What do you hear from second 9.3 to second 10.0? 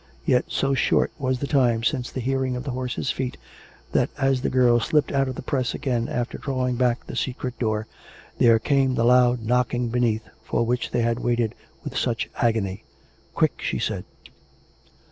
knocking